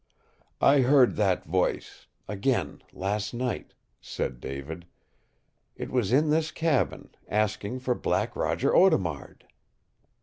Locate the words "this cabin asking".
6.31-7.81